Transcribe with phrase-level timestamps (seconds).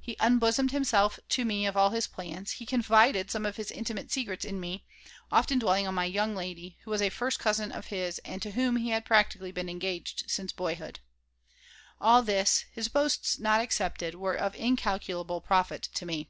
[0.00, 4.10] He unbosomed himself to me of all his plans; he confided some of his intimate
[4.10, 4.84] secrets in me,
[5.30, 8.50] often dwelling on "my young lady," who was a first cousin of his and to
[8.50, 10.98] whom he had practically been engaged since boyhood
[12.00, 16.28] All this, his boasts not excepted, were of incalculable profit to me.